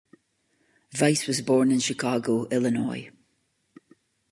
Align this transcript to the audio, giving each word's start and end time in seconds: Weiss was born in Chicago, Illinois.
Weiss 0.99 1.27
was 1.27 1.41
born 1.43 1.69
in 1.71 1.79
Chicago, 1.79 2.47
Illinois. 2.47 3.11